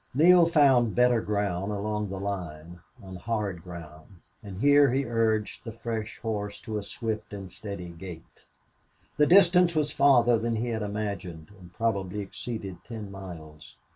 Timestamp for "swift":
6.83-7.33